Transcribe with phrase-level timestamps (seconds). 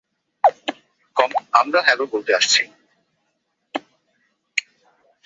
[1.53, 2.61] আমরা হ্যালো বলতে আসছি।